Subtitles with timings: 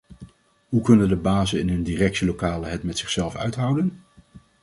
[0.69, 4.01] Hoe kunnen de bazen in hun directielokalen het met zichzelf uithouden?